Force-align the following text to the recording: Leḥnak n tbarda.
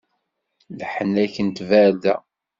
Leḥnak 0.79 1.35
n 1.47 1.49
tbarda. 1.57 2.15